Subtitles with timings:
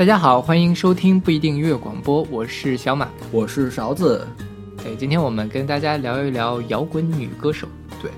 [0.00, 4.26] 大家好，欢迎收听不一定音乐广播，我是小马，我是勺子。
[4.82, 7.68] 对，今天我们跟大家聊一聊摇滚女歌手。
[8.00, 8.10] 对，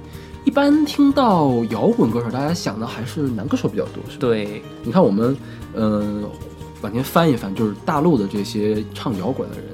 [0.44, 4.16] 一般听到摇滚歌手，大家想的还是男歌手比较多，是吧？
[4.20, 5.36] 对，你看我们，
[5.74, 6.22] 嗯，
[6.82, 9.64] 往前翻一翻，就是大陆的这些唱摇滚的人，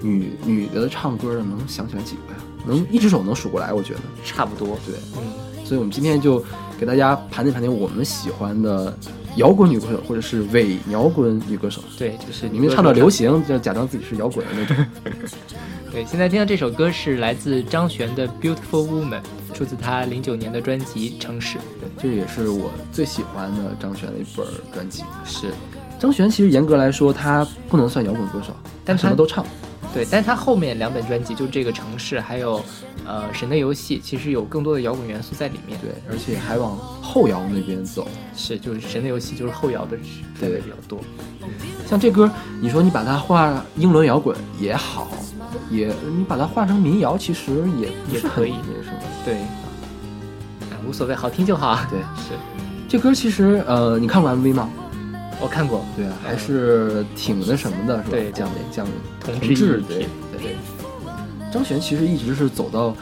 [0.00, 2.38] 女女的唱歌的，能想起来几个呀？
[2.66, 4.68] 能一只手能数过来，我觉得差不多。
[4.86, 6.42] 对，嗯，所以我们今天就
[6.80, 8.96] 给大家盘点盘点我们喜欢的。
[9.36, 14.76] 摇滚女歌手，或者是伪摇滚女歌手，对，就是你们唱到流行，就假装自己是摇滚的那种。
[15.90, 19.20] 对，现在听到这首歌是来自张悬的《Beautiful Woman》，
[19.54, 21.58] 出自他零九年的专辑《城市》。
[21.80, 25.02] 对，这也是我最喜欢的张悬的一本专辑。
[25.24, 25.48] 是，
[25.98, 28.54] 张悬其实严格来说，他不能算摇滚歌手，
[28.84, 29.44] 但什么都唱。
[29.92, 32.64] 对，但他后面两本专辑，就这个城市，还有，
[33.12, 35.78] 呃，神的游戏，其实有更多的摇滚元素在里面。
[35.82, 38.08] 对，而且还往后摇那边走。
[38.34, 39.98] 是，就是神的游戏，就是后摇的
[40.40, 40.98] 对比较多。
[41.86, 45.08] 像这歌，你说你把它画英伦摇滚也好，
[45.70, 48.96] 也你把它画成民谣，其实也也可以，是吧？
[49.26, 49.36] 对，
[50.88, 51.78] 无所谓，好听就好。
[51.90, 52.32] 对，是。
[52.88, 54.70] 这歌其实，呃，你看过 MV 吗？
[55.38, 58.08] 我看过，对啊，还是挺那什么的，是吧？
[58.10, 58.86] 对，讲讲
[59.20, 60.56] 同志，对对对。
[61.52, 62.96] 张悬其实一直是走到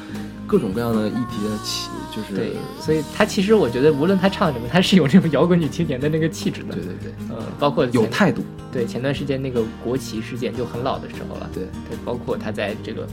[0.46, 6.74] 各种各样的议题的起，就是对，所以他其实我觉得，无论他唱什么，他是有那种摇滚女青年的那个气质的。
[6.74, 8.42] 对对对，呃，包括有态度。
[8.72, 11.48] 对，前段时间那个国旗事件就很老的时候了。
[11.54, 13.06] 对对，包括他在这个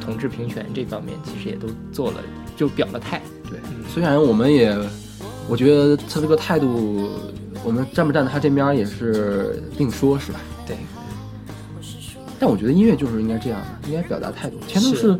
[0.00, 2.18] 同志平权这方面，其实也都做了，
[2.56, 3.22] 就表了态。
[3.48, 3.58] 对，
[3.88, 4.76] 虽然我们也，
[5.48, 7.10] 我觉得他这个态度。
[7.66, 10.38] 我们站不站在他这边也是另说，是吧？
[12.34, 12.38] 对。
[12.40, 14.58] 但我觉得音乐就是应该这样的，应该表达态度。
[14.66, 15.18] 全都是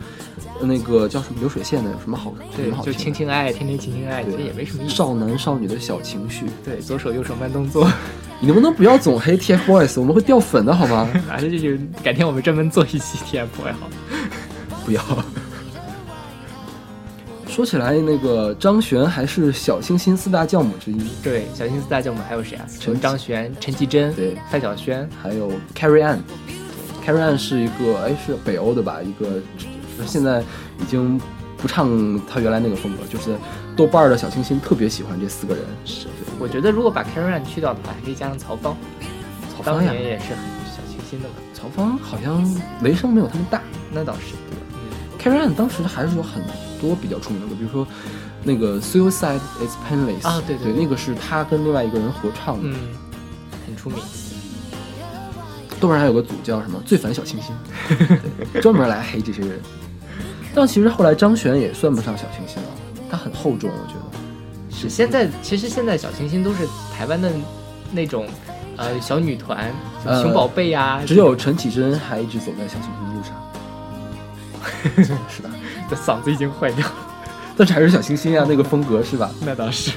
[0.61, 2.35] 那个叫什么流水线的，有什么好？
[2.57, 4.95] 对，就情情爱爱，天天情情爱爱，其实也没什么意思。
[4.95, 6.47] 少男少女的小情绪。
[6.65, 7.91] 对，左手右手慢动作。
[8.41, 10.01] 你能不能不要总黑 TFBOYS？
[10.01, 11.09] 我们会掉粉的好吗？
[11.27, 11.71] 反正就
[12.03, 13.89] 改天我们专门做一期 TFBOYS 好。
[14.85, 15.03] 不要。
[17.49, 21.01] 说起来，那个张悬还是小清新四大教母之一。
[21.23, 22.67] 对，小清新四大教母还有谁啊？
[22.81, 26.19] 陈张悬、陈绮贞、对，范晓萱，还有 Carrie Ann。
[27.05, 29.03] Carrie Ann 是一个，哎，是北欧的吧？
[29.03, 29.41] 一个
[30.07, 30.43] 现在
[30.81, 31.21] 已经
[31.59, 33.37] 不唱他原来那个风格，就是
[33.77, 35.65] 豆瓣的小清新特别喜欢这四个人。
[35.85, 36.07] 是，
[36.39, 38.77] 我觉得如果把 Carrie Ann 去掉的话，还可以加上曹芳。
[39.55, 41.35] 曹芳呀，也是很小清新的嘛。
[41.53, 42.43] 曹芳好像
[42.83, 43.63] 雷声没有他们大，
[43.93, 44.35] 那倒是。
[45.23, 46.43] Carrie Ann 当时还是有很。
[46.81, 47.87] 多比较出名的歌，比如说
[48.43, 52.75] 那个《Suicide Is Painless》啊，对对，那个是他跟另外一个人合唱的，嗯，
[53.65, 53.99] 很出名。
[55.85, 57.55] 豆瓣上有个组叫什么“最烦小清新”，
[58.63, 59.61] 专门来黑这些人。
[60.55, 62.69] 但其实后来张悬也算不上小清新了，
[63.11, 64.75] 他很厚重，我觉得。
[64.75, 67.31] 是现在，其实现在小清新都是台湾的
[67.93, 68.27] 那种
[68.79, 69.71] 呃小女团，
[70.23, 71.03] 熊宝贝呀。
[71.05, 73.23] 只有陈绮贞还一直走在小清新路
[75.05, 75.21] 上。
[75.29, 75.51] 是的。
[75.91, 76.95] 这嗓子已经坏掉了，
[77.59, 79.31] 但是还是小清新啊，那个风格是吧？
[79.45, 79.91] 那倒是。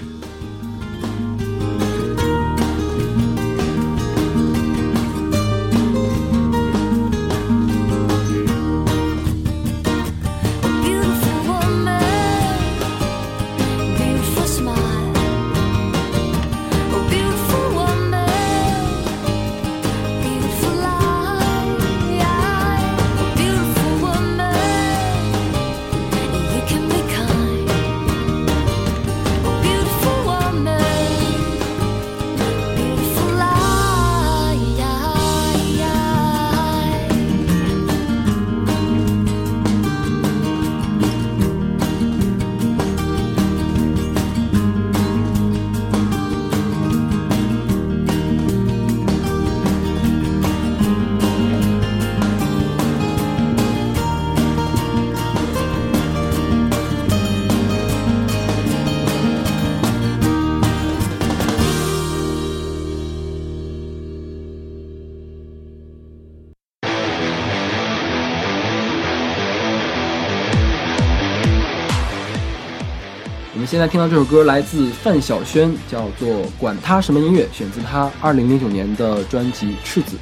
[73.77, 76.27] 现在听到这首歌来自范晓萱，叫做
[76.57, 80.15] 《管他什么音乐》，选自她二零零九年的专辑《赤子》。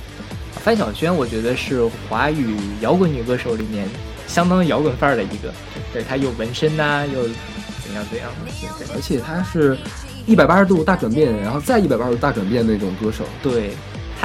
[0.60, 3.88] 范晓萱，我觉得是华语摇滚女歌手里面
[4.28, 5.54] 相当摇滚范儿的一个。
[5.94, 8.30] 对，她有纹身呐，又怎样怎样
[8.78, 9.78] 的，而且她是
[10.26, 13.24] 一百八十度大转变，然后再一百八十度大转变那种歌手。
[13.42, 13.70] 对。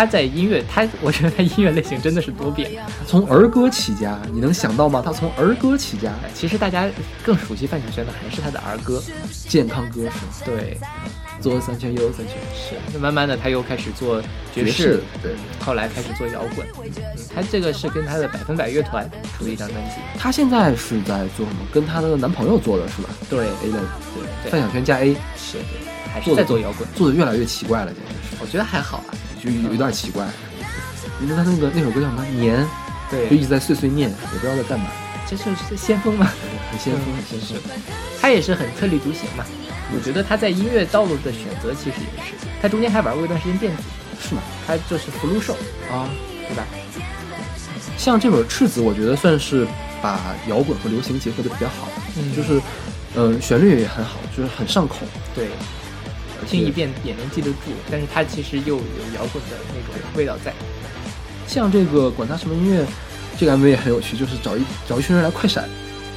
[0.01, 2.71] 他在音乐，他我觉得他音乐类型真的是多变。
[3.07, 5.03] 从儿歌起家，你能想到吗？
[5.05, 6.11] 他从儿歌起家。
[6.33, 6.89] 其实大家
[7.23, 9.03] 更熟悉范晓萱的还是他的儿歌，
[9.47, 10.33] 健康歌是吗？
[10.47, 10.79] 对。
[11.39, 12.77] 左三圈右三圈，是。
[12.95, 14.23] 那慢慢的他又开始做
[14.55, 15.33] 爵爵士，对，
[15.63, 16.67] 后来开始做摇滚。
[16.79, 16.91] 嗯，
[17.35, 19.07] 他这个是跟他的百分百乐团
[19.37, 19.97] 出了一张专辑。
[20.19, 21.61] 他现在是在做什么？
[21.71, 23.11] 跟他的男朋友做的是吧？
[23.29, 23.79] 对，A 的，
[24.45, 25.59] 对，范晓萱加 A，是，
[26.11, 28.37] 还是在做摇滚，做的越来越奇怪了，简直是。
[28.41, 30.27] 我觉得还好啊，就有一段奇怪。
[31.23, 32.25] 因为他那个那首歌叫什么？
[32.27, 32.67] 年，
[33.11, 34.87] 对，就一直在碎碎念，也不知道在干嘛。
[35.29, 36.27] 这就是先锋嘛，
[36.71, 37.71] 很先锋，很先锋。
[38.21, 39.45] 他也是很特立独行嘛。
[39.95, 43.83] 我觉得他在音乐道路的选择其实也是，他中间还玩过一段时间电子，
[44.29, 44.41] 是吗？
[44.67, 45.55] 他就是福禄寿
[45.91, 46.09] 啊，
[46.49, 46.65] 对吧？
[47.99, 49.67] 像这本《赤子》，我觉得算是
[50.01, 51.89] 把摇滚和流行结合的比较好，
[52.35, 52.61] 就是，
[53.15, 54.99] 嗯，旋律也很好，就是很上口。
[55.35, 55.49] 对，
[56.47, 58.83] 听一遍也能记得住，但是它其实又有
[59.15, 60.53] 摇滚的那种味道在。
[61.47, 62.85] 像这个管他什么音乐，
[63.39, 65.69] 这个 MV 也很有趣，就是找一找一群人来快闪，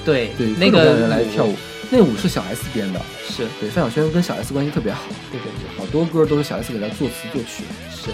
[0.06, 1.56] 对对，那个人来跳舞，
[1.90, 3.48] 那舞是小 S 编的，是。
[3.60, 8.12] 对范晓萱跟小 S 关系特别好，对对对，好多歌都是小 S 给他作词作曲，是。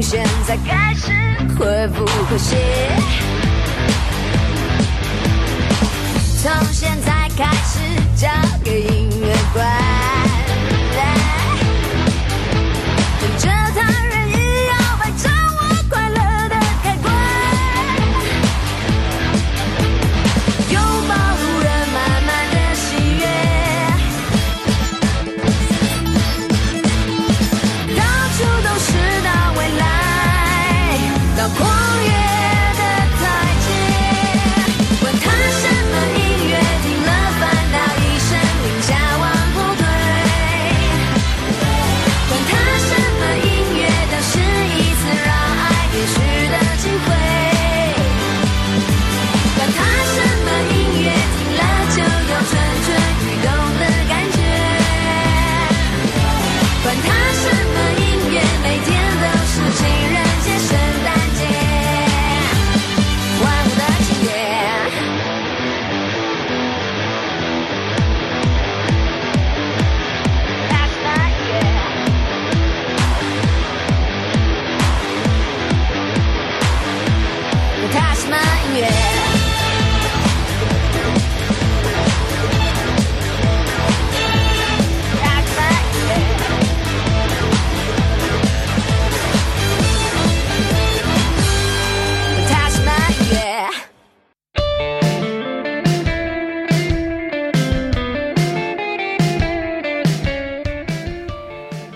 [0.00, 1.12] 现在开始
[1.58, 2.56] 会不会写，
[6.42, 7.78] 从现在开始
[8.16, 8.28] 交
[8.64, 9.89] 给音乐管。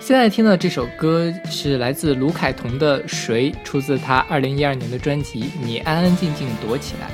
[0.04, 7.06] 现在听到这首歌是来自卢凯彤的《谁》，出自他二零一二年的专辑《你安安静静躲起来》。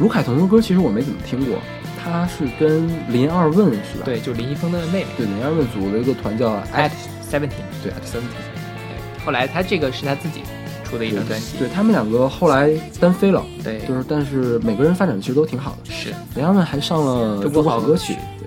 [0.00, 1.58] 卢凯彤的歌其实我没怎么听过，
[2.00, 4.04] 他是跟林二问是吧？
[4.04, 5.06] 对，就林一峰的妹妹。
[5.16, 6.92] 对，林二问组了一个团叫 At
[7.28, 7.66] Seventeen。
[7.82, 9.24] 对，At Seventeen。
[9.24, 10.42] 后来他这个是他自己
[10.84, 11.58] 出的一张专辑。
[11.58, 12.70] 对他们两个后来
[13.00, 13.44] 单飞了。
[13.64, 15.90] 对，就是但是每个人发展其实都挺好的。
[15.90, 18.14] 是，林二问还上了中国好歌曲。
[18.38, 18.46] 对，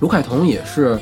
[0.00, 1.00] 卢凯彤也是。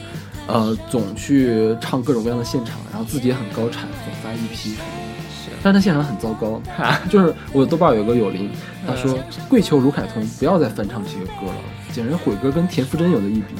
[0.52, 5.56] 呃，总去唱各种各样的现场，然后自己也很高产，总发 EP 什么的。
[5.62, 6.60] 但是他现场很糟糕，
[7.10, 8.50] 就是我的豆瓣有个友邻，
[8.86, 11.54] 他说跪求卢凯彤不要再翻唱这些歌了，
[11.92, 13.54] 简直毁歌跟田馥甄有的一比，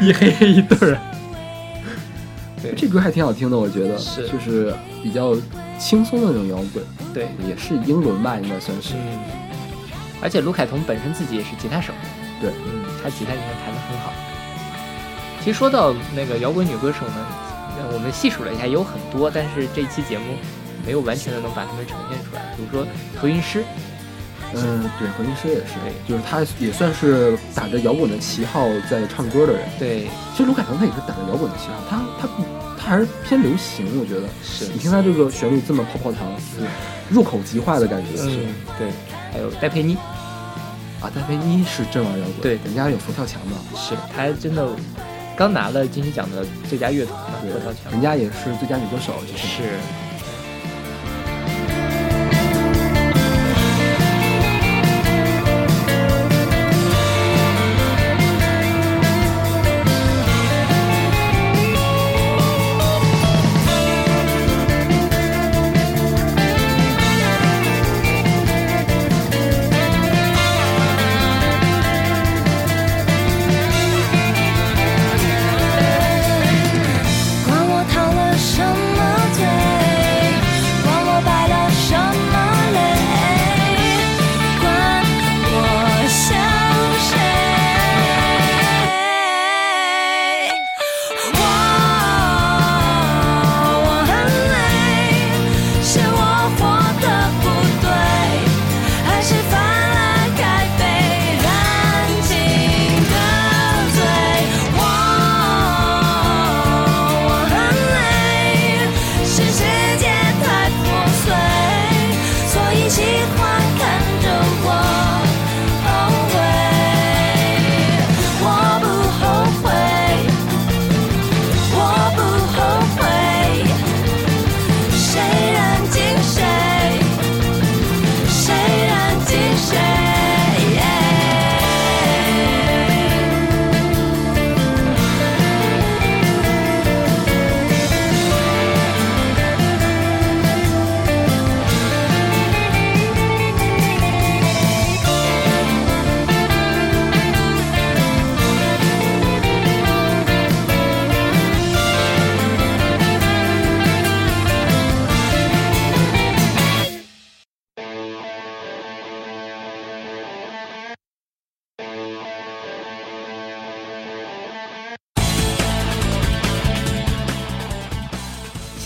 [0.06, 0.98] 一黑黑一对儿。
[2.62, 5.36] 对，这歌还挺好听的，我觉得是，就是比较
[5.78, 6.82] 轻松的那种摇滚。
[7.12, 8.94] 对，也是英伦吧，应该算是。
[8.94, 9.18] 嗯。
[10.22, 11.92] 而且卢凯彤本身自己也是吉他手。
[12.40, 14.10] 对，嗯，他吉他应该弹得很好。
[15.44, 17.26] 其实说到那个摇滚女歌手呢，
[17.92, 20.24] 我们细数了一下，有很多，但是这期节目
[20.86, 22.40] 没有完全的能把她们呈现出来。
[22.56, 22.88] 比如说
[23.20, 23.62] 何韵诗，
[24.54, 25.74] 嗯，对，何韵诗也是，
[26.08, 29.68] 就是她也算是打着摇滚的旗号在唱歌的人。
[29.78, 32.42] 对，其实卢凯彤她也是打着摇滚的旗号，她她不，
[32.80, 34.26] 她还是偏流行，我觉得。
[34.42, 36.32] 是你听她这个旋律这么泡泡糖，
[37.10, 38.22] 入口即化的感觉。
[38.22, 38.48] 嗯，
[38.78, 38.88] 对。
[39.30, 39.94] 还有戴佩妮，
[41.02, 43.76] 啊，戴佩妮是真玩摇滚，对，人家有佛跳墙的。
[43.76, 44.66] 是，她真的。
[45.36, 47.14] 刚拿了金曲奖的最佳乐团
[47.90, 49.62] 人家也是最佳女歌手，就是。
[49.66, 50.03] 现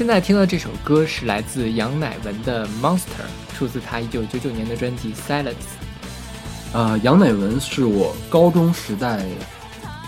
[0.08, 2.98] 在听到这首歌是来自杨乃文的《Monster》，
[3.58, 5.52] 出自他一九九九年的专辑《Silence》。
[6.72, 9.22] 呃、杨乃文是我高中时代，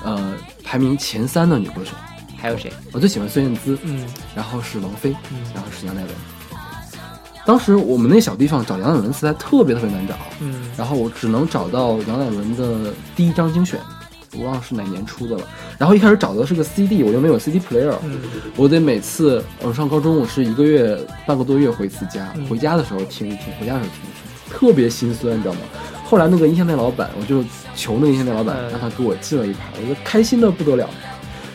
[0.02, 1.92] 呃，排名前三的女歌手。
[2.38, 2.72] 还有谁？
[2.92, 6.10] 我最喜欢孙燕姿，嗯然后是王菲，嗯然后是杨乃文。
[7.44, 13.78] 当时我们那小地方找杨乃文磁带特别特别难找，嗯然后我只能找到杨乃文的第一张精选，
[14.38, 15.42] 我忘了是哪年出的了。
[15.78, 18.20] 然后一开始找的是个 CD，我又没有 CD player，、嗯
[18.56, 25.60] 我得每次我上高中，我是一个月半个多月回一次家，嗯回家的时候听一听，回家的时候听一听，特别心酸，你知道吗？
[26.04, 27.44] 后来那个音像店老板，我就
[27.74, 30.88] 求那个音像店老板嗯让他给我进了一盘，我就开心的不得了，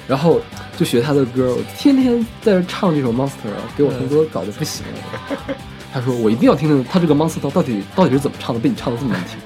[0.07, 0.39] 然后
[0.77, 5.55] 就学他的歌，我天天在这唱这首 Monster，给我同桌搞得不行了。
[5.93, 9.39] 他说我一定要听听他这个 Monster 到底到底是怎么唱的，被你唱的这么难听。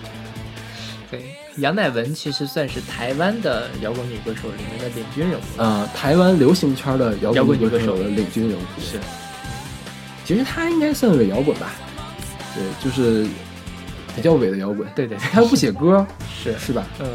[1.60, 5.44] 对，杨乃文其实算是台湾的摇滚女歌手里面的领军人物。
[5.58, 9.00] 呃，台湾流行圈的摇摇滚女歌手的领军人物，是，
[10.26, 11.72] 其实她应该算伪摇滚吧？
[12.56, 13.28] 对，就是
[14.16, 14.88] 比较伪的摇滚。
[14.96, 16.06] 对对对，他又不写歌，
[16.44, 16.88] 是是吧？
[17.00, 17.08] 嗯，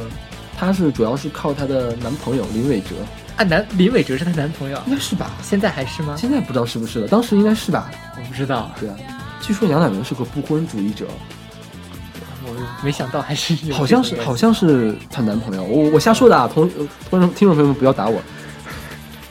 [0.56, 2.94] 她是主要是靠她的男朋友林伟哲，
[3.36, 5.32] 啊男林伟哲是她男朋友，应该是吧？
[5.42, 6.16] 现在还是吗？
[6.16, 7.90] 现在不知道是不是了，当时应该是吧？
[8.16, 8.96] 我不知道，对啊，
[9.40, 11.43] 据说杨乃文是个不婚主义者，我
[12.82, 18.20] 没想到还是有好像是好像是她男朋友，我我瞎说的啊，同呃观众听众朋友们不要打我。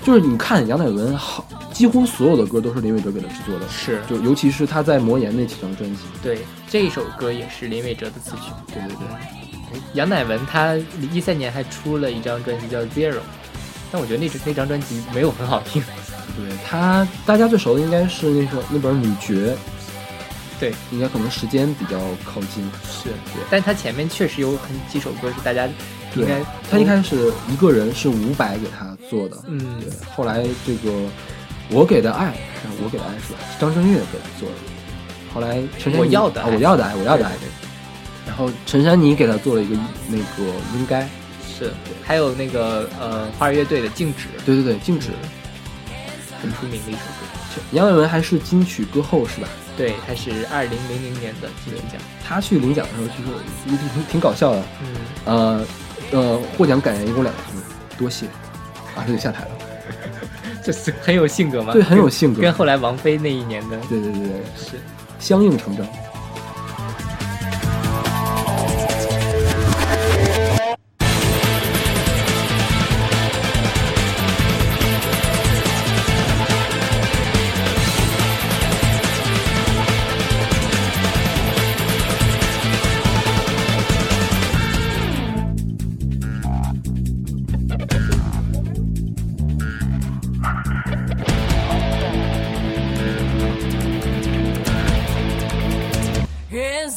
[0.03, 6.39] 就是你看杨乃文好，几乎所有的歌都是林伟哲给她制作的，是就尤其是他在魔岩那几张专辑，对
[6.69, 8.51] 这一首歌也是林伟哲的词曲。
[8.67, 10.75] 对对对，杨乃文他
[11.13, 13.13] 一三年还出了一张专辑叫《Zero》，
[13.93, 15.81] 但我觉得那那张专辑没有很好听。
[16.35, 19.55] 对他大家最熟的应该是那首那本《女爵》，
[20.63, 23.43] 对，应该可能时间比较靠近，是，对。
[23.49, 25.67] 但他前面确实有很几首歌是大家
[26.15, 26.41] 应该
[26.71, 29.81] 他一开始一个人是伍佰给他做的，嗯。
[29.81, 31.05] 对，后来这个
[31.69, 33.39] 我给的爱，是我给的爱是吧？
[33.51, 34.55] 是张震岳给他做的。
[35.33, 37.31] 后来陈珊妮我要的我要的爱，我要的爱。
[37.33, 37.49] 对。
[38.25, 39.75] 然后陈珊妮给他做了一个
[40.07, 41.01] 那个应该，
[41.45, 45.09] 是，还有那个呃花儿乐队的《静止》，对对对，静止。
[46.41, 47.42] 很出名的一首歌。
[47.71, 49.47] 杨伟文还是金曲歌后是吧？
[49.75, 51.99] 对，他是二零零零年的金曲奖。
[52.23, 53.23] 他去领奖的时候，其
[53.71, 54.63] 实挺挺挺搞笑的。
[54.81, 54.87] 嗯，
[55.25, 55.65] 呃
[56.11, 57.63] 呃，获奖感言一共两个字，
[57.97, 58.27] 多谢，
[58.95, 59.51] 啊，他就下台了。
[60.63, 61.73] 这是很有性格吗？
[61.73, 62.41] 对，很有性格。
[62.41, 64.79] 跟后来王菲那一年的对对对对，是。
[65.19, 65.85] 相应成正。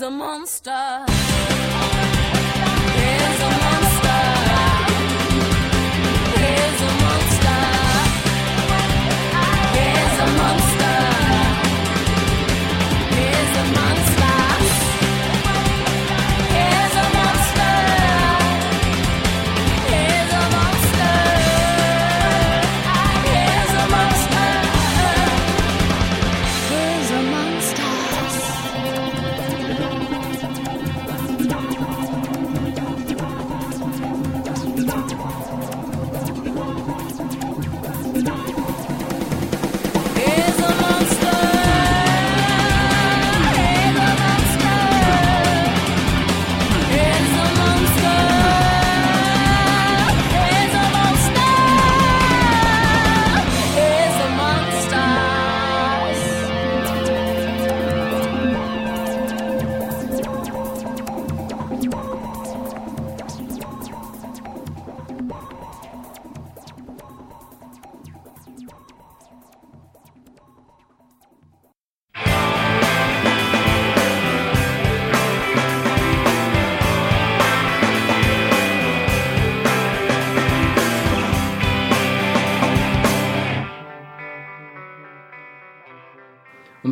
[0.06, 1.25] A monster.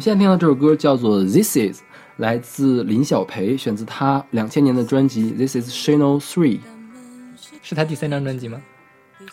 [0.04, 1.80] 现在听到这首歌叫做《This Is》，
[2.18, 6.58] 来自林小培，选自他两千年的专辑《This Is Channel Three》。
[7.62, 8.60] 是他第三张专辑吗？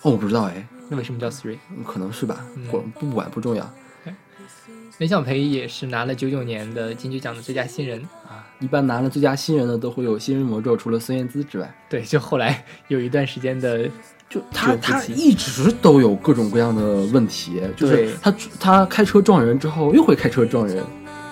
[0.03, 1.57] 哦，我不知道哎，那为什么叫 Three？
[1.85, 3.69] 可能是吧嗯，或不管不重要
[4.99, 8.01] 林小培也是拿了九九年的金曲奖的最佳新人。
[8.25, 8.47] 啊。
[8.61, 11.69] 一般拿了最佳新人的都会有新人魔咒，除了孙燕姿之外。
[11.89, 13.89] 对，就后来有一段时间的
[14.31, 20.81] 就他他一直都有各种各样的问题，就是他他开车撞人之后又会开车撞人，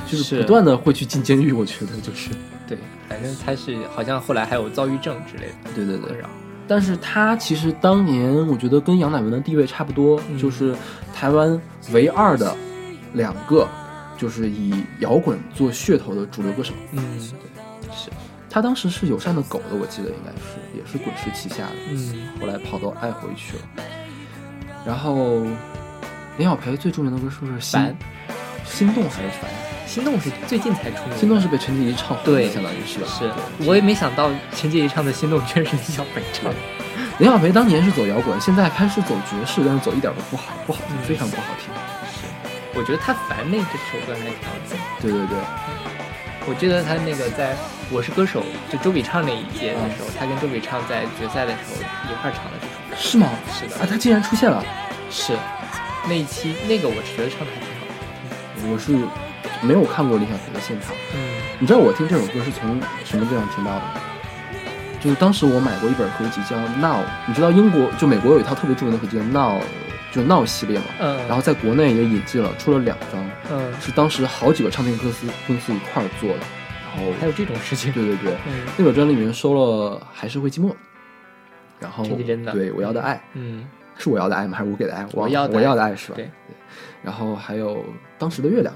[0.05, 1.53] 就是是不断的会去进监狱。
[1.53, 2.29] 我觉得就是，
[2.67, 2.77] 对，
[3.07, 6.29] 反正他是好像后来还有躁郁症之类的对对对然后。
[6.67, 10.75] 但是他其实当年我觉得跟杨乃文的地位差不多，嗯就是
[11.15, 11.59] 台湾
[11.93, 12.53] 唯二的
[13.13, 13.67] 两个
[14.17, 16.73] 就是以摇滚做噱头的主流歌手。
[16.91, 18.11] 嗯，对是，
[18.49, 21.75] 他当时是友善的狗的，我记得应该是也是滚石旗下的。
[21.91, 23.63] 嗯后来跑到爱回去了。
[24.85, 25.41] 然后
[26.37, 27.97] 林小培最著名的歌是不是心烦
[28.65, 29.49] 心动还是烦？
[29.85, 33.07] 心动是最近才出名的，心动是被陈洁仪唱红的，对相当于是吧？
[33.17, 33.31] 是
[33.65, 36.55] 我也没想到陈洁仪唱的心动居然是林小培唱的。
[37.17, 41.73] 林小培当年是走摇滚，现在开始走爵士，但是走一点都不好，不好听，嗯非常不好听。
[42.13, 44.77] 是我觉得他烦那这首歌还挺好听。
[45.01, 45.37] 对对对，
[46.47, 47.53] 我记得他那个在
[47.91, 51.75] 《我是歌手》就周笔畅那一届的时候，他跟周笔畅在决赛的时候
[52.09, 52.95] 一块儿唱的这首歌。
[52.97, 53.29] 是吗？
[53.53, 54.63] 是的啊，他竟然出现了，
[55.11, 55.37] 是
[56.07, 58.71] 那一期那个我是觉得唱的还挺好的。
[58.71, 58.97] 我是
[59.61, 60.95] 没有看过李小培的现场。
[61.13, 61.19] 嗯
[61.59, 63.81] 你知道我听这首歌是从什么地方听到的？
[65.01, 69.59] 就是当时我买过一本合集叫《Now》，你知道英国就美国有一套特别著名的合集叫《Now》，
[70.11, 70.85] 就《Now》系列嘛。
[70.99, 76.39] 嗯，然后在国内也引进了，出了两张，嗯，是当时好几个唱片公司公司一块儿做的。
[76.95, 77.91] 然后还有这种事情。
[77.93, 80.69] 对对对，嗯那本专辑里面收了《还是会寂寞》，
[81.79, 82.03] 然后
[82.51, 83.67] 对我要的爱嗯，
[83.97, 84.57] 是我要的爱吗？
[84.57, 85.05] 还是我给的爱？
[85.13, 86.15] 我要的我要的爱是吧？
[86.15, 86.29] 对。
[87.03, 87.85] 然后还有
[88.17, 88.73] 当时的月亮，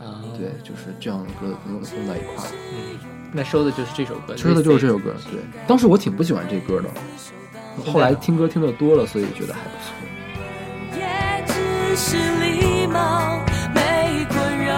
[0.00, 2.50] 啊，对，就是这样的歌弄弄在一块儿。
[2.74, 2.98] 嗯，
[3.32, 5.14] 那收的就是这首歌，收的就是这首歌。
[5.30, 9.94] 对，当时我挺不喜欢这歌的，后来听歌听的多了，所以觉得还不错。
[11.94, 13.38] 是礼貌，
[13.74, 14.74] 没困扰。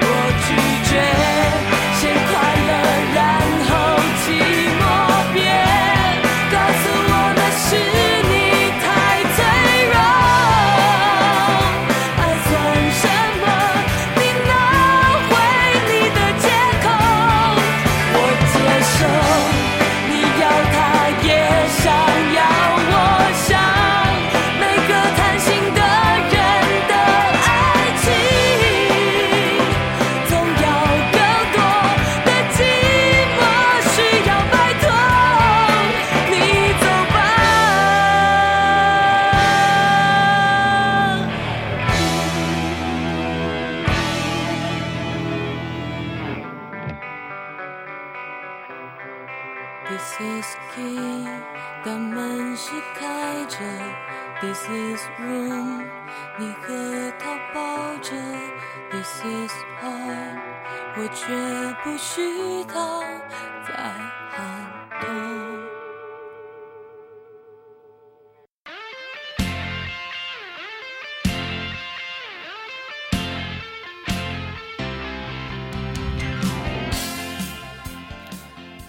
[0.00, 0.04] 我
[0.46, 0.48] 拒
[0.88, 0.90] 绝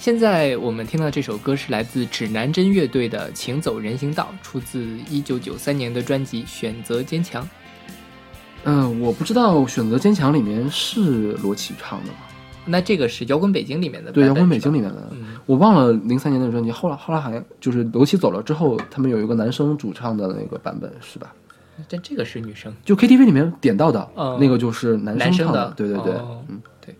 [0.07, 7.43] 现在我们听到这首歌是来自指南针乐队的《请走人行道》，出自一九九三年的专辑《选择坚强》。
[8.63, 12.19] 嗯，我不知道《选择坚强》里面是罗琦唱的吗？
[12.65, 15.35] 那这个是摇滚北京里面的对，摇滚北京里面的，嗯。
[15.45, 16.71] 我忘了零三年的专辑。
[16.71, 21.33] 后来后来好像就是罗琦走了之后，他们有一个男生主唱的那个版本，是吧？
[21.89, 25.73] 但这个是女生，就 KTV 里面点到的、嗯那个就是男男生唱的。
[25.75, 26.41] 对对对，哦。
[26.47, 26.95] 嗯，对，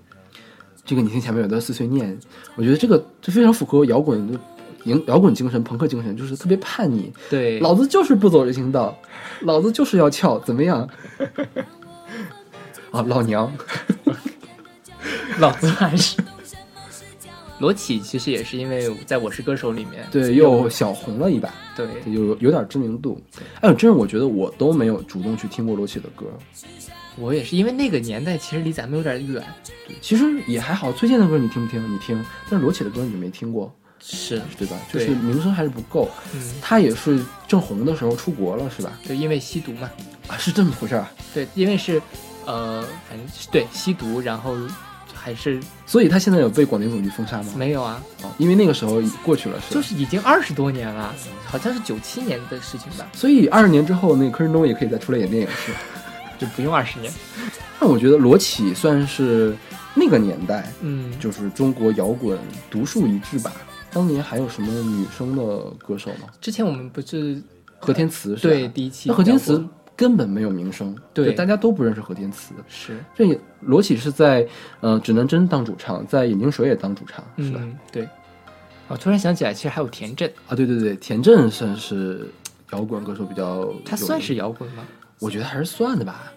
[0.88, 2.18] 这个你听前面有段碎碎念，
[2.56, 4.40] 我觉得这个就非常符合摇滚的
[4.86, 8.98] 摇摇滚精神、朋克精神，就是特别叛逆，对，老子就是不走人行道，
[9.42, 10.90] 老子就是要翘，怎么样？
[12.92, 13.52] 啊，老娘，
[15.40, 16.18] 老子还是。
[17.60, 23.20] 罗琦其实也是因为在《我是歌手》里面，对，又小红了一把，对，有有点知名度。
[23.62, 26.28] 哎，真是我觉得我都没有主动去听过罗琦的歌，
[27.18, 29.44] 我也是因为那个年代其实离咱们有点远，
[29.88, 30.94] 对，其实也还好。
[30.94, 31.94] 崔健的歌你听不听？
[31.94, 34.78] 你听，但是罗琦的歌你就没听过，是，对吧？
[34.94, 36.10] 就是名声还是不够。
[36.34, 38.94] 嗯，他也是正红的时候出国了，是吧？
[39.08, 39.90] 对，因为吸毒嘛，
[40.28, 41.12] 啊，是这么回事儿啊。
[41.34, 42.02] 对，因为是，
[42.46, 44.56] 呃，反正是对吸毒，然后
[45.14, 47.52] 还是所以他现在有被广电总局封杀吗？
[47.56, 49.74] 没有啊，哦，因为那个时候已过去了，是？
[49.74, 51.14] 就是已经二十多年了，
[51.46, 55.80] 好像是九七年的事情吧，所以二十年之后，那个柯震东也可以再出来演电影，是吧？
[56.38, 57.12] 就不用二十年。
[57.80, 59.56] 那我觉得罗启算是
[59.94, 62.38] 那个年代，嗯，就是中国摇滚
[62.70, 63.52] 独树一帜吧。
[63.92, 66.28] 当年还有什么女生的歌手吗？
[66.42, 67.42] 之前我们不是
[67.80, 68.54] 何天慈是吧？
[68.54, 72.54] 对第一期那何天慈根本没有名声，对就大家都不认识何天慈。
[72.68, 74.48] 是，这罗启是在
[74.82, 77.60] 呃指南针当主唱，在眼镜蛇也当主唱，是吧？
[77.64, 78.08] 嗯，对，
[78.88, 82.30] 我突然想起来，其实还有田震，啊，对对对，田震算是
[82.72, 84.84] 摇滚歌手比较，他算是，摇滚吗？
[85.20, 86.32] 我觉得还是算的吧。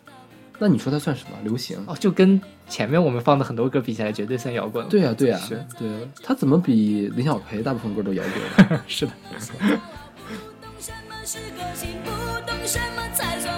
[0.58, 1.36] 那你说它算什么？
[1.42, 1.78] 流行？
[1.86, 4.90] 哦，就跟前面我们放的很多歌比起来，绝对算摇滚了。
[4.90, 8.22] 对呀、对呀、是对啊，他怎么比林小培大部分歌都摇
[8.58, 8.82] 滚呢？
[8.86, 9.12] 是的。
[10.60, 12.10] 懂什么是个性，不
[12.46, 13.54] 懂什么才算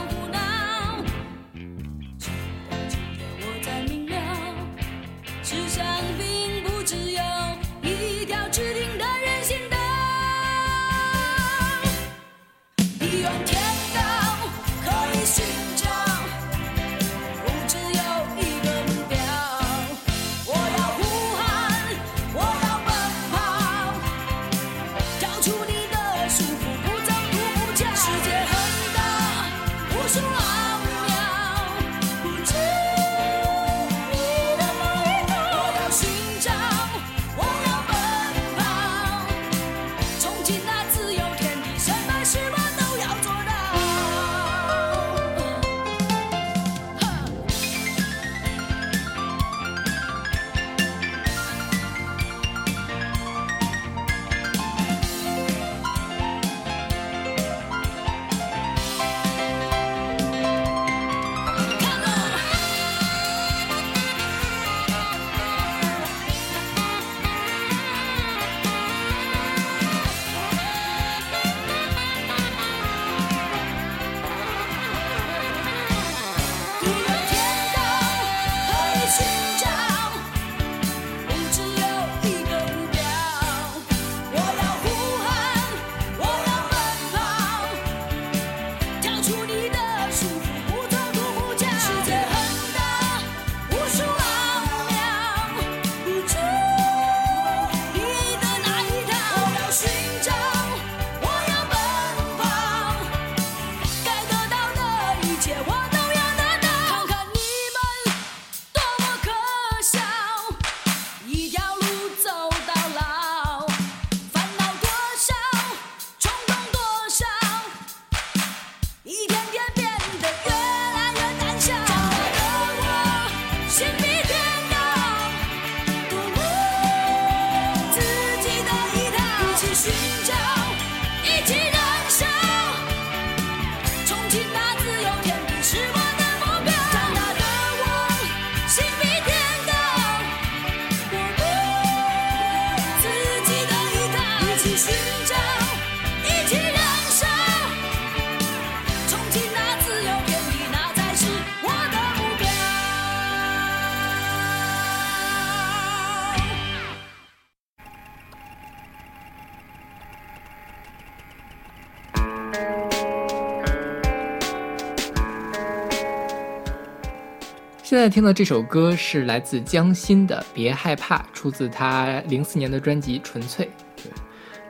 [168.03, 173.65] 在听的这首歌是来自江心的《别害怕》，出自他零四年的专辑《纯粹》。
[173.95, 174.11] 对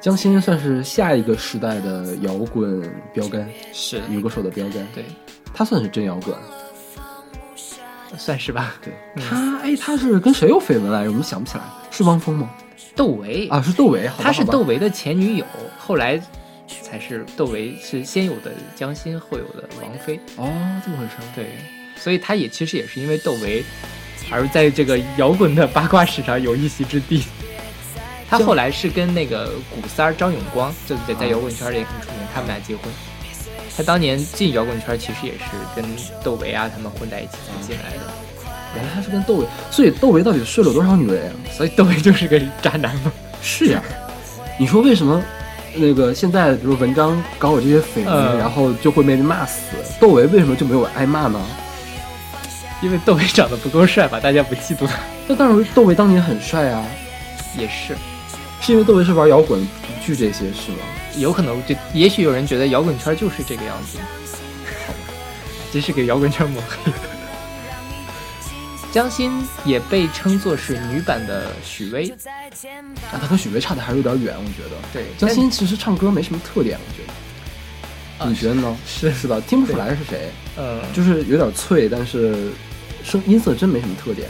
[0.03, 2.83] 江心算是下一个时代的摇滚
[3.14, 4.87] 标杆，是女歌手的标杆。
[4.95, 5.07] 对，
[5.55, 6.37] 她算是真摇滚。
[8.18, 8.75] 算是吧。
[8.83, 11.09] 对嗯她，哎，她是跟谁有绯闻来着？
[11.09, 12.51] 我们想不起来，是汪峰吗？
[12.95, 14.07] 窦唯啊，是窦唯。
[14.09, 15.47] 好吧她是窦唯的前女友，
[15.79, 16.21] 后来
[16.83, 20.21] 才是窦唯是先有的江心，后有的王菲。
[20.37, 20.53] 哦，
[20.85, 21.12] 这么回事。
[21.35, 21.47] 对，
[22.03, 23.62] 所以他也其实也是因为窦唯，
[24.29, 27.23] 而在这个摇滚的八卦史上有一席之地。
[28.29, 32.85] 他后来是跟那个古三儿张永光，就在在摇滚圈里也很出名，他们俩结婚。
[33.77, 35.45] 他当年进摇滚圈其实也是
[35.77, 35.85] 跟
[36.25, 38.12] 窦唯啊他们混在一起才进来的，
[38.75, 41.35] 原来他是跟窦唯，所以窦唯到底睡了多少女人啊？
[41.57, 43.12] 所以窦唯就是个渣男吗。
[43.41, 43.83] 是呀，
[44.59, 45.23] 你说为什么
[45.75, 49.61] 那个现在比如文章搞我这些绯闻，嗯然后就会被人骂死？
[50.01, 51.38] 窦唯为什么就没有挨骂呢？
[52.83, 54.99] 因为窦唯长得不够帅吧，大家不嫉妒他。
[55.29, 56.85] 那当然，窦唯当年很帅啊，
[57.57, 57.97] 也是，
[58.61, 60.79] 是因为窦唯是玩摇滚不惧这些是吗？
[61.16, 63.99] 有可能就也许有人觉得摇滚圈就是这个样子，
[64.87, 64.99] 好吧，
[65.73, 66.99] 这是给摇滚圈抹黑的。
[68.90, 69.33] 江心
[69.64, 72.12] 也被称作是女版的许巍，
[73.11, 74.77] 啊，他和许巍差的还是有点远，我觉得。
[74.92, 77.12] 对江心其实唱歌没什么特点，我觉得。
[78.18, 78.77] 啊你觉得呢？
[78.87, 79.40] 是是吧？
[79.49, 82.53] 听不出来是谁，呃，就是有点脆，但是
[83.05, 84.29] 声音色真没什么特点。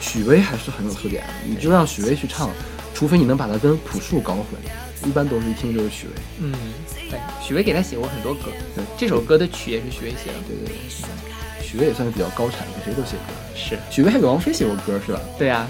[0.00, 2.50] 许巍还是很有特点，你就让许巍去唱，
[2.92, 4.44] 除非你能把他跟朴树搞混，
[5.08, 6.12] 一般都是一听就是许巍。
[6.40, 6.52] 嗯，
[7.08, 13.32] 对，许巍给他写过很多歌，对这首歌的曲也是许巍写的，对对对，许巍也算是比较高产，给谁都写歌。
[13.54, 15.20] 是许巍还给王菲写过歌是吧？
[15.38, 15.68] 对啊，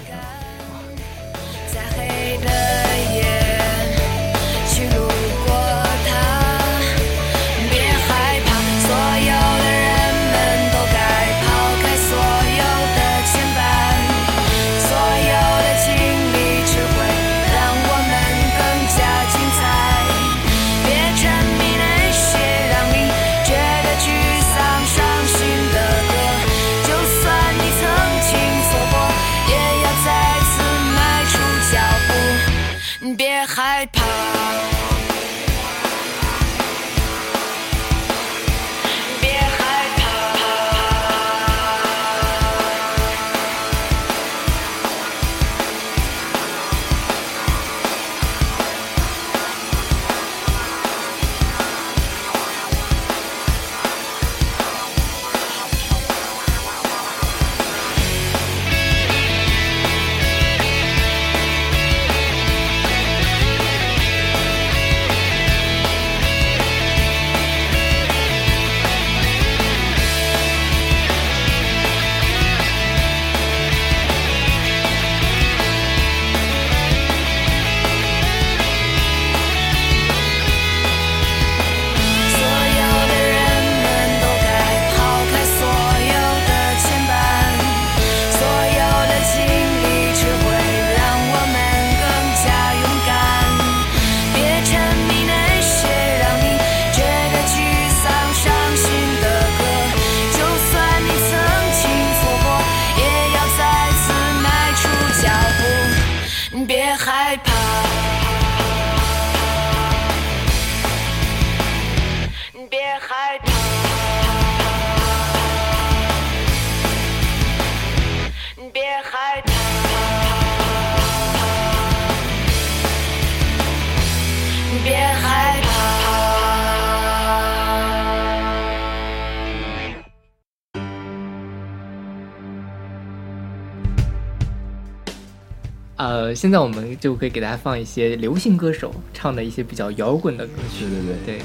[136.23, 140.85] 呃，现在我们就可以给大家放一些流行歌手唱的一些比较摇滚的歌曲。
[140.85, 141.41] 对对对，对，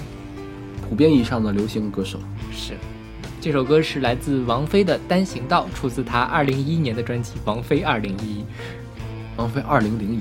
[0.88, 2.20] 普遍意义上的流行歌手。
[2.52, 2.74] 是。
[3.40, 8.40] 这首歌是来自王菲的《单行道》，出自她二零一一年的专辑《王菲二零一一》。
[9.36, 10.20] 王菲二零零一，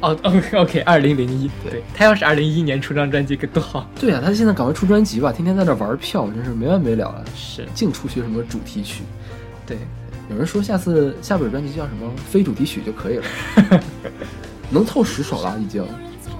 [0.00, 1.48] 哦，OK OK，二零零一。
[1.62, 3.88] 对对，她要是二零一一年出张专辑该多好。
[4.00, 7.24] 对呀、他现在赶快出专辑吧，天天在那玩票，真是没完没了了。
[7.36, 9.02] 是，净出些什么主题曲？
[9.64, 9.78] 对，
[10.32, 13.24] 有人说下次下本专辑叫什么非主题曲就可以了，
[14.70, 15.84] 能凑十首了已经。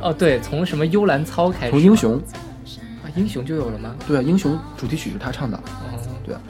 [0.00, 1.70] 哦对，从什么幽兰操开始？
[1.70, 2.16] 从英雄，
[3.04, 3.94] 啊，英雄就有了吗？
[4.08, 5.62] 对啊，英雄主题曲是他唱的，哦
[6.24, 6.40] 对啊。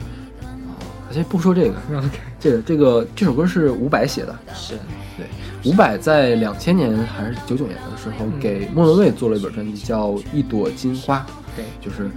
[1.11, 4.73] 先不说这个，，OK，这个这个这首歌是伍佰写的，是，
[5.15, 5.27] 对，
[5.71, 11.19] 伍佰在两千年还是九九年的时候，嗯给莫文蔚做了一本专辑，叫《一朵金花》，
[11.55, 12.09] 对，就是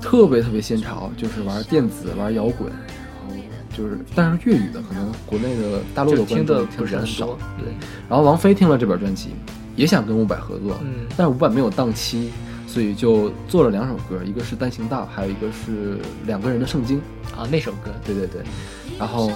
[0.00, 2.68] 特别特别新潮，就是玩电子、玩摇滚，
[3.76, 7.72] 就是但是粤语的可能国内的大陆的听的不是很听的少多，，对。
[8.08, 9.30] 然后王菲听了这本专辑，
[9.76, 12.30] 也想跟伍佰合作，嗯但是伍佰没有档期，
[12.66, 17.00] 所以就做了两首歌，一个是《单行道》，还有一个是两个人的圣经。
[17.36, 18.42] 啊，那首歌，对对对，
[18.98, 19.32] 然后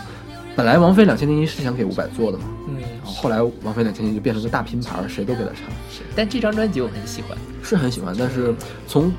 [0.55, 7.37] 本来王菲两千零一是想给伍佰做的嘛，嗯，然后后来王菲两千零一就变成个大拼盘，谁都给她唱，是，但这张专辑我很喜欢。
[7.62, 8.55] 是很喜欢，但是
[8.87, 9.11] 从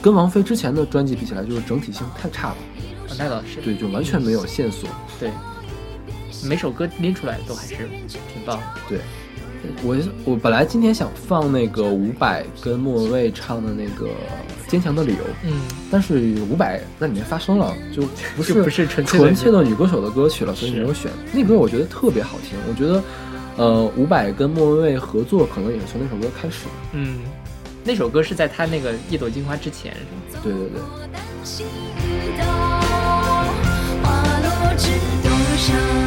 [0.00, 2.77] 跟王菲之前的专辑比起来，就是整体性太差了，啊
[3.16, 4.88] 那倒是，对，就完全没有线索。
[5.20, 5.30] 对，
[6.44, 7.76] 每首歌拎出来都还是
[8.10, 8.64] 挺棒的。
[8.88, 8.98] 对，
[9.82, 14.06] 我我本来今天想放那个伍佰跟莫文蔚唱的那个
[14.68, 15.52] 《坚强的理由》，嗯，
[15.90, 18.02] 但是伍佰那里面发声了，就
[18.36, 21.10] 不是就不是纯粹的纯粹的女歌手的歌曲了，所以没有选。
[21.32, 23.02] 那歌我觉得特别好听，我觉得，
[23.56, 26.66] 呃，伍佰跟莫文蔚合作可能也是从那首歌开始。
[26.92, 27.18] 嗯，
[27.84, 29.92] 那首歌是在他那个《一朵金花》之前，
[30.30, 30.40] 是吗？
[30.44, 30.80] 对对对，
[34.88, 35.97] 落知多少，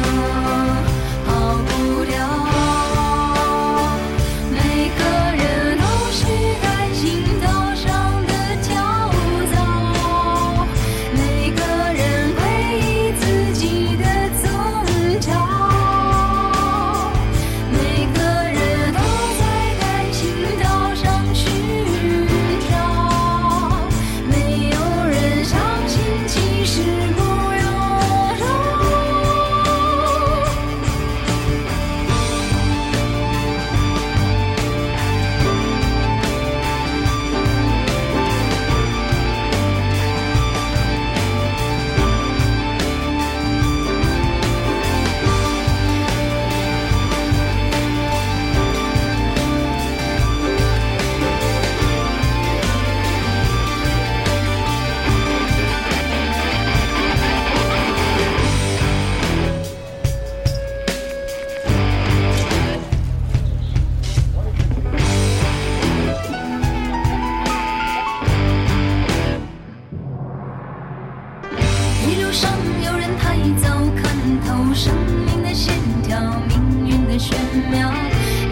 [73.02, 73.68] 人太早
[74.00, 74.14] 看
[74.46, 74.94] 透生
[75.26, 77.36] 命的线条，命运的玄
[77.68, 77.90] 妙；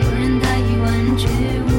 [0.03, 1.29] 有人太晚觉
[1.69, 1.70] 悟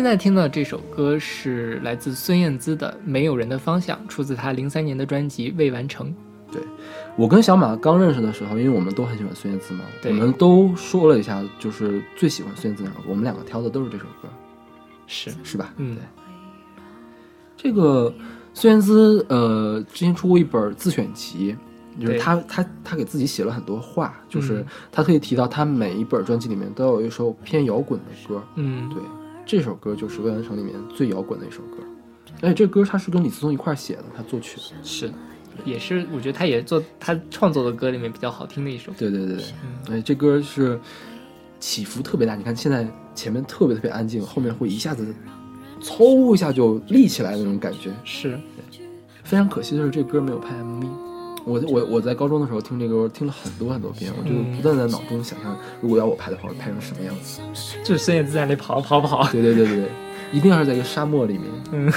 [0.00, 6.08] 现在听到这首歌是来自孙燕姿的《没有人的方向》，出自她零三年的专辑《未完成》。
[6.50, 6.62] 对
[7.16, 14.28] 我跟小马刚认识的时候，因为我们都很喜欢孙燕姿嘛，我们都说了一下，就是最喜欢孙燕姿哪首歌，我们两个挑的都是这首歌，
[15.06, 15.74] 是，是吧？
[15.76, 16.02] 嗯，对。
[17.58, 18.10] 这个
[18.54, 21.54] 孙燕姿呃之前出过一本自选集，
[22.00, 22.18] 就是对。
[22.18, 24.66] 她她她给自己写了很多话，就是嗯。
[24.90, 29.02] 她特意提到她每一本专辑里面都有一首偏摇滚的歌，嗯，对，
[29.46, 31.78] 这首歌就是未完成里面最摇滚的一首歌，
[32.42, 34.62] 而且这歌他是跟李思聪一块儿写的，他作曲的。
[34.82, 35.12] 是，
[35.64, 38.92] 也是，我觉得他也做他创作的歌里面比较好听的一首。
[38.96, 40.78] 对对对对，嗯哎，这歌是
[41.58, 42.36] 起伏特别大。
[42.36, 45.14] 你看现在前面特别特别安静，后面会一下子
[45.82, 47.90] 嗖一下就立起来那种感觉。
[48.04, 48.38] 是，
[49.24, 51.09] 非常可惜的是，这歌没有拍 MV。
[51.44, 57.40] 我我我在高中的时候听这歌，听了很多很多遍，我就嗯不断在脑中想象，如果要我拍的话，会拍成什么样子。
[57.82, 59.26] 就是孙燕姿在那里跑跑跑。
[59.32, 59.88] 对对对对对，
[60.32, 61.44] 一定要是在一个沙漠里面。
[61.72, 61.92] 嗯，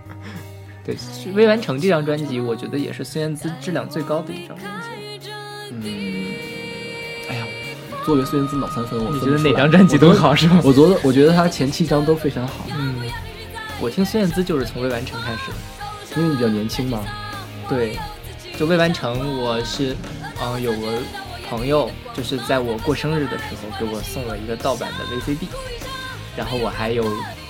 [0.84, 0.94] 对，
[1.34, 4.70] 《未完成》这张专辑，我觉得也是孙燕姿质量最高的一张专
[5.18, 5.30] 辑。
[5.72, 5.82] 嗯，
[7.30, 7.46] 哎呀，
[8.04, 10.60] 作为孙燕姿脑残粉，我你觉得哪张专辑都好是吗？
[10.64, 12.96] 我觉得我觉得她前七张都非常好，嗯，
[13.80, 15.56] 我听孙燕姿就是从《未完成》开始的。
[16.16, 17.00] 因为你比较年轻嘛。
[17.68, 17.96] 对，
[18.60, 19.96] 就未完成，我是，
[20.38, 20.98] 嗯、有个
[21.48, 25.46] 朋友就是在我过生日的时候给我送了一个盗版的 VCD，
[26.36, 27.02] 然后我还有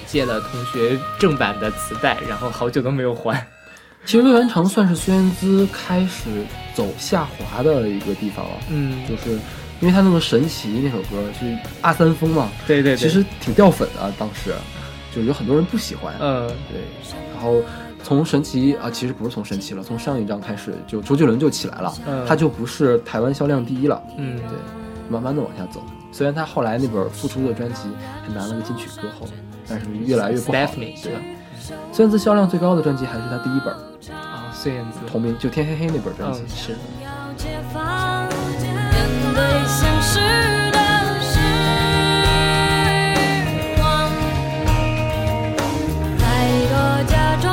[0.07, 3.45] 借了同学正版的磁带，然后好久都没有还。
[4.07, 6.47] 其实未完成算是孙燕姿开始
[6.77, 9.33] 走下滑的一个地方了，嗯，就是
[9.81, 14.55] 因为她那么神奇那首歌是阿三风嘛，对对对，其实挺掉粉的，当时
[15.13, 16.15] 就有很多人不喜欢。
[16.21, 16.81] 嗯，对，
[17.35, 17.61] 然后
[18.03, 24.59] 从神奇啊，其实不是从神奇了，从上一张开始就周杰伦就起来了，嗯他就不是台湾销量第一了，嗯，对，
[25.09, 25.83] 慢慢的往下走。
[26.13, 27.83] 虽然他后来那本复出的专辑
[28.27, 29.29] 还拿了个金曲歌后，
[29.69, 30.59] 但是越来越不好。
[30.75, 30.97] 对？，
[31.93, 33.73] 孙燕姿销量最高的专辑还是他第一本
[34.13, 36.41] 啊，孙燕姿，同名，就天黑黑那本专辑。
[36.41, 36.73] 嗯是，
[37.05, 40.19] 要解放，面对现实
[40.73, 40.79] 的
[41.23, 41.39] 失
[43.81, 44.11] 望，
[46.19, 46.23] 太
[46.67, 46.75] 多
[47.07, 47.47] 假装，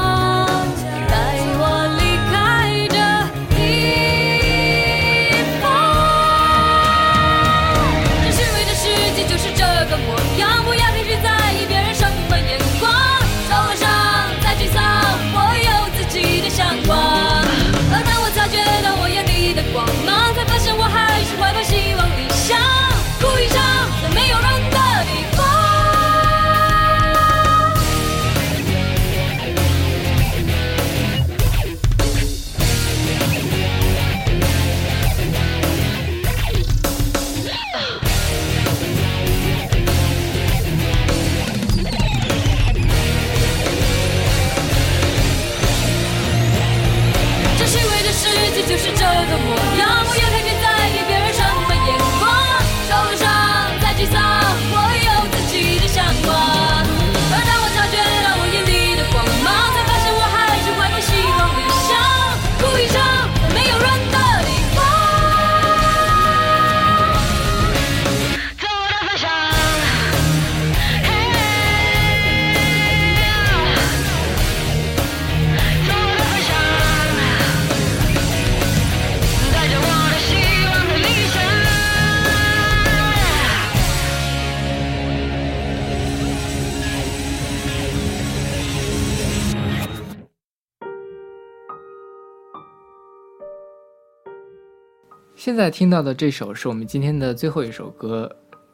[95.47, 98.29] 现在听到的这首是我们今天的最后一首歌，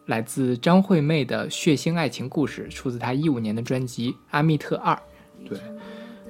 [0.07, 4.91] 来自张惠妹的《血腥爱情故事》，出自她一五年的专辑《阿密特二》。
[5.47, 5.59] 对，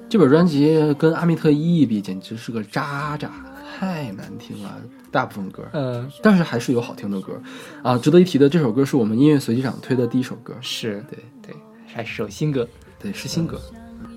[0.06, 3.32] 这本专辑跟阿密特一一比，简直是个渣渣，
[3.78, 4.78] 太难听了，
[5.10, 5.66] 大部分歌。
[5.72, 7.40] 嗯，但是还是有好听的歌，
[7.82, 12.68] 啊，值得一提的，这首歌是我们音乐随机场推的第一首歌，是对对，还是首新歌。
[12.98, 13.58] 对，是新歌。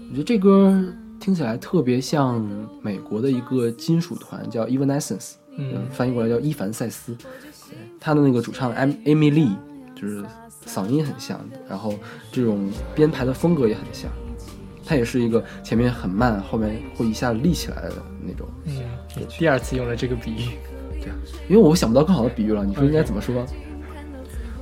[0.09, 0.71] 我觉得这歌
[1.21, 2.41] 听听起来特别像
[2.82, 7.14] 美国的一个金属团，叫 Evanescence，嗯翻译过来叫伊凡塞斯。
[7.16, 9.55] 对他的那个主唱 Am Amy Lee，
[9.95, 10.24] 就是
[10.66, 11.93] 嗓音很像，然后
[12.32, 14.10] 这种编排的风格也很像。
[14.86, 18.47] 他也是一个前面很慢，后面会一下立起来的那种。
[18.64, 18.74] 嗯，
[19.38, 20.58] 第二次用了这个比喻，
[21.01, 21.16] 对啊，
[21.49, 23.45] 因为我想不到更好的比喻了，你说应该怎么说？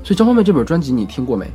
[0.04, 1.48] 所以张惠妹这本专辑你听过没？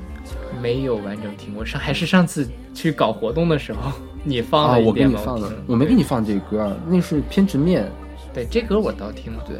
[0.62, 3.91] 没有完整听过，上还是上次去搞活动的时候
[4.22, 5.05] 你放了，我给？
[5.05, 7.91] 你放的，我没给你放这个歌啊，那是偏执面。
[8.33, 9.57] 对这歌我倒听了，对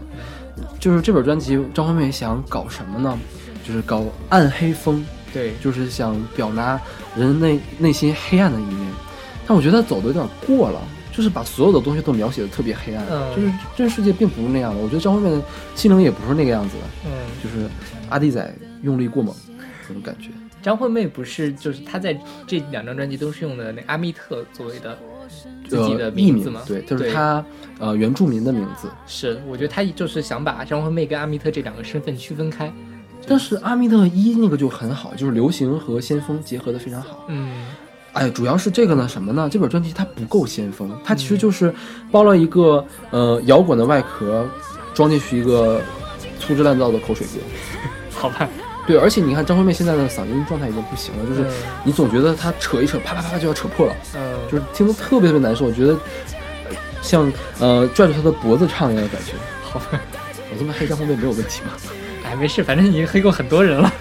[0.79, 3.19] 就是这本专辑，张惠妹想搞什么呢？
[3.67, 6.81] 就是搞暗黑风，对，就是想表达
[7.17, 8.93] 人内内心黑暗的一面。
[9.47, 10.81] 但我觉得走的有点过了，
[11.13, 14.81] 就是把所有的东西都描写的特别黑暗，嗯就是这个世界并不是那样的。
[14.81, 15.43] 我觉得张惠妹的
[15.75, 17.11] 心灵也不是那个样子的，嗯，
[17.43, 17.69] 就是
[18.09, 19.35] 阿弟仔用力过猛
[19.89, 20.29] 那种感觉。
[20.63, 24.97] 张惠妹不是就是她在这两张专辑都是用的那阿密特作为的
[25.77, 26.61] 自己的名名字吗？
[26.67, 27.45] 对，就是他
[27.79, 28.89] 呃原住民的名字。
[29.07, 32.73] 是，我觉得他就是想把张惠妹跟阿密特这两个身份区分开。
[33.27, 37.25] 但是阿密特一那个就很好，就是流行和先锋结合的非常好。
[37.29, 37.67] 嗯，
[38.15, 39.49] 哎，主要是这个呢，什么呢？
[39.51, 41.73] 这本专辑它不够先锋，它其实就是
[42.11, 44.47] 包了一个呃摇滚的外壳，
[44.95, 45.81] 装进去一个
[46.41, 47.33] 粗制滥造的口水歌。
[48.11, 48.49] 好吧，
[48.87, 51.53] 对，而且你看张惠妹现在的嗓音状态已经不行了，就是嗯
[51.85, 55.67] 你总觉得她扯一扯，啪啪啪就要扯破了，嗯，就是听得特别特别难受。
[55.67, 59.33] 我觉得呃像呃拽住他的脖子唱一样的感觉。
[59.63, 60.01] 好吧，
[60.53, 61.71] 我这么黑张惠妹没有问题吗？
[62.25, 63.89] 哎，没事，反正已经黑过很多人了。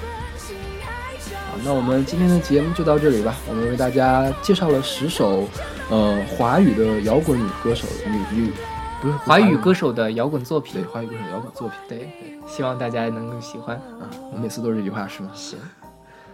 [1.50, 3.36] 好，那我们今天的节目就到这里吧。
[3.48, 5.48] 我们为大家介绍了十首
[5.90, 8.52] 呃华语的摇滚女歌手女女
[9.02, 11.78] 不是华语歌手的摇滚作品对，华语歌手摇滚作品。
[11.88, 12.10] 对，
[12.48, 13.76] 希望大家能够喜欢。
[13.78, 15.30] 啊，我每次都是这句话是吗？
[15.34, 15.56] 是，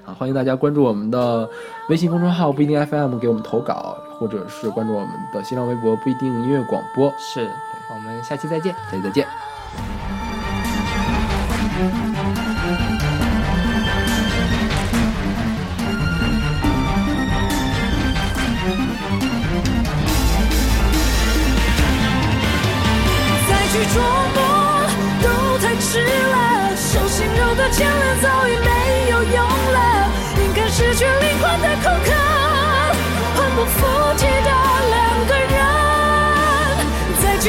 [0.05, 1.49] 啊，欢迎大家关注我们的
[1.89, 7.11] 微信公众号不一定 FM 给我们投稿，或者是关注我们的新浪微博不一定音乐广播。
[7.17, 7.49] 是，
[7.93, 8.73] 我们下期再见。
[8.91, 9.27] 下期再见。
[23.47, 23.99] 再去琢
[24.35, 24.37] 磨
[25.23, 25.27] 都
[25.57, 28.74] 太迟了，手心肉的牵连早已没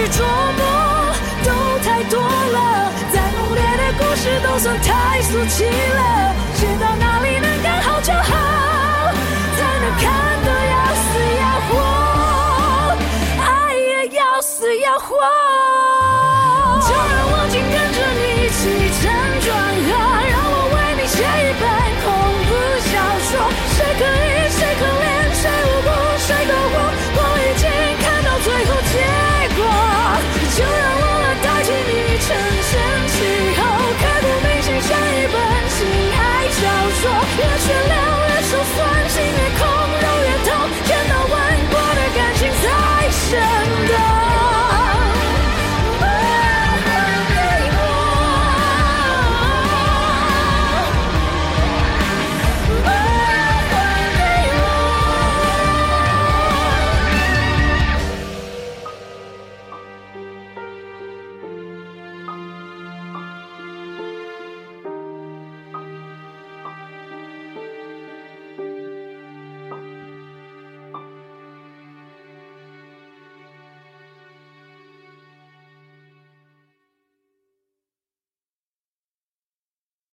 [0.09, 0.63] 琢磨
[1.45, 1.51] 都
[1.85, 8.23] 太多了，再浓烈的故事都算太俗气了，知道哪里能刚好就好，
[9.57, 10.05] 才能看
[10.45, 11.07] 得要死
[11.41, 11.71] 要活。
[13.43, 13.45] 爱
[13.75, 15.46] 也要死要活。